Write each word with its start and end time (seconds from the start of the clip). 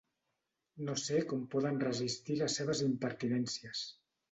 No 0.87 0.95
sé 1.01 1.19
com 1.33 1.43
poden 1.57 1.77
resistir 1.85 2.39
les 2.41 2.59
seves 2.61 2.83
impertinències. 2.89 3.87